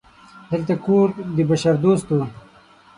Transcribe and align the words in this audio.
دلته 0.49 0.73
کور 0.85 1.07
د 1.35 1.37
بشردوستو 1.49 2.17